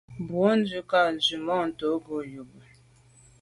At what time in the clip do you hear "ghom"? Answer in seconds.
2.03-2.23